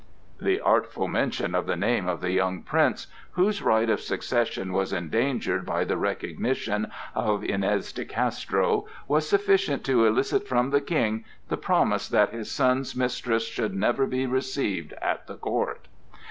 The 0.41 0.59
artful 0.59 1.07
mention 1.07 1.53
of 1.53 1.67
the 1.67 1.75
name 1.75 2.07
of 2.07 2.21
the 2.21 2.31
young 2.31 2.63
prince, 2.63 3.05
whose 3.33 3.61
right 3.61 3.87
of 3.87 4.01
succession 4.01 4.73
was 4.73 4.91
endangered 4.91 5.63
by 5.63 5.83
the 5.83 5.95
recognition 5.95 6.91
of 7.13 7.43
Iñez 7.43 7.93
de 7.93 8.03
Castro, 8.03 8.87
was 9.07 9.29
sufficient 9.29 9.85
to 9.85 10.07
elicit 10.07 10.47
from 10.47 10.71
the 10.71 10.81
King 10.81 11.23
the 11.49 11.57
promise 11.57 12.09
that 12.09 12.31
his 12.31 12.49
son's 12.49 12.95
mistress 12.95 13.47
should 13.47 13.75
never 13.75 14.07
be 14.07 14.25
received 14.25 14.93
at 15.03 15.27
the 15.27 15.35
court. 15.37 15.87